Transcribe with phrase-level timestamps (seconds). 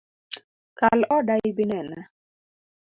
[0.79, 1.99] Kal oda ibinena